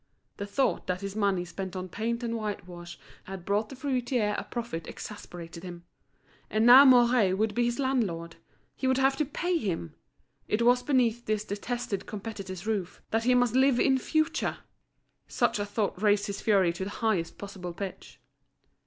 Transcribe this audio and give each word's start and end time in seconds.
The 0.37 0.47
thought 0.47 0.87
that 0.87 1.01
his 1.01 1.15
money 1.15 1.45
spent 1.45 1.75
on 1.75 1.87
paint 1.87 2.23
and 2.23 2.35
white 2.35 2.65
wash 2.67 2.97
had 3.25 3.45
brought 3.45 3.69
the 3.69 3.75
fruiterer 3.75 4.33
a 4.35 4.43
profit 4.43 4.87
exasperated 4.87 5.61
him. 5.61 5.85
And 6.49 6.65
now 6.65 6.83
Mouret 6.85 7.35
would 7.37 7.53
be 7.53 7.65
his 7.65 7.77
landlord; 7.77 8.37
he 8.75 8.87
would 8.87 8.97
have 8.97 9.15
to 9.17 9.25
pay 9.25 9.59
him! 9.59 9.93
It 10.47 10.63
was 10.63 10.81
beneath 10.81 11.27
this 11.27 11.43
detested 11.43 12.07
competitor's 12.07 12.65
roof, 12.65 13.03
that 13.11 13.25
he 13.25 13.35
must 13.35 13.53
live 13.53 13.79
in 13.79 13.99
future! 13.99 14.57
Such 15.27 15.59
a 15.59 15.65
thought 15.67 16.01
raised 16.01 16.25
his 16.25 16.41
fury 16.41 16.73
to 16.73 16.83
the 16.83 16.89
highest 16.89 17.37
possible 17.37 17.71
pitch. 17.71 18.19